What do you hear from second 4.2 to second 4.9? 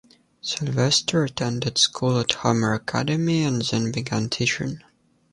teaching.